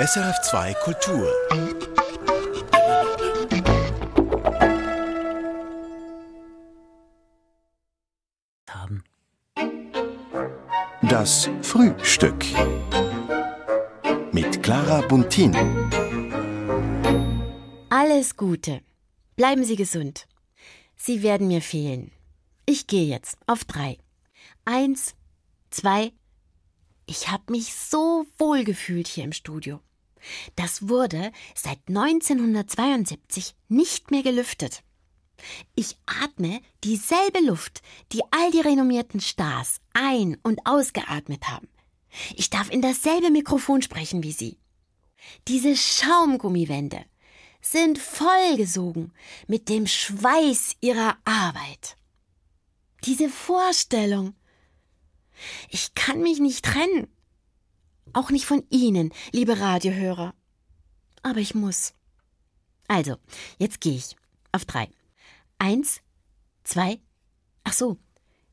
SRF2 0.00 0.74
Kultur. 0.82 1.30
haben. 8.68 9.04
Das 11.02 11.50
Frühstück. 11.60 12.42
Mit 14.32 14.62
Clara 14.62 15.02
Buntin. 15.02 15.54
Alles 17.90 18.36
Gute. 18.36 18.80
Bleiben 19.36 19.64
Sie 19.64 19.76
gesund. 19.76 20.26
Sie 20.96 21.22
werden 21.22 21.48
mir 21.48 21.60
fehlen. 21.60 22.10
Ich 22.64 22.86
gehe 22.86 23.04
jetzt 23.04 23.36
auf 23.46 23.64
drei. 23.64 23.98
Eins, 24.64 25.14
zwei. 25.70 26.12
Ich 27.06 27.30
habe 27.30 27.50
mich 27.50 27.74
so 27.74 28.26
wohl 28.38 28.64
gefühlt 28.64 29.08
hier 29.08 29.24
im 29.24 29.32
Studio. 29.32 29.80
Das 30.56 30.88
wurde 30.88 31.32
seit 31.54 31.78
1972 31.88 33.54
nicht 33.68 34.10
mehr 34.10 34.22
gelüftet. 34.22 34.82
Ich 35.74 35.96
atme 36.06 36.60
dieselbe 36.84 37.40
Luft, 37.44 37.82
die 38.12 38.22
all 38.30 38.50
die 38.52 38.60
renommierten 38.60 39.20
Stars 39.20 39.80
ein- 39.92 40.38
und 40.42 40.60
ausgeatmet 40.66 41.48
haben. 41.48 41.68
Ich 42.36 42.50
darf 42.50 42.70
in 42.70 42.82
dasselbe 42.82 43.30
Mikrofon 43.30 43.82
sprechen 43.82 44.22
wie 44.22 44.32
Sie. 44.32 44.58
Diese 45.48 45.76
Schaumgummiwände 45.76 47.04
sind 47.60 47.98
vollgesogen 47.98 49.12
mit 49.46 49.68
dem 49.68 49.86
Schweiß 49.86 50.76
ihrer 50.80 51.16
Arbeit. 51.24 51.96
Diese 53.04 53.28
Vorstellung. 53.28 54.34
Ich 55.68 55.94
kann 55.94 56.20
mich 56.20 56.38
nicht 56.40 56.64
trennen. 56.64 57.08
Auch 58.12 58.30
nicht 58.30 58.44
von 58.44 58.64
Ihnen, 58.70 59.12
liebe 59.32 59.58
Radiohörer. 59.58 60.34
Aber 61.22 61.38
ich 61.38 61.54
muss. 61.54 61.94
Also, 62.88 63.16
jetzt 63.58 63.80
gehe 63.80 63.94
ich. 63.94 64.16
Auf 64.52 64.64
drei. 64.64 64.90
Eins, 65.58 66.02
zwei. 66.64 67.00
Ach 67.64 67.72
so, 67.72 67.98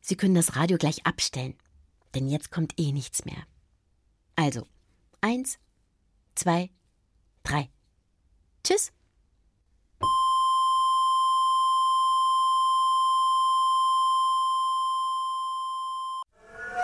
Sie 0.02 0.16
können 0.16 0.36
das 0.36 0.55
Radio 0.55 0.78
gleich 0.78 1.05
abstellen. 1.05 1.55
Denn 2.16 2.28
jetzt 2.28 2.52
kommt 2.52 2.73
eh 2.80 2.91
nichts 2.91 3.25
mehr. 3.25 3.44
Also, 4.35 4.66
eins, 5.22 5.59
zwei, 6.35 6.72
drei. 7.44 7.69
Tschüss. 8.63 8.91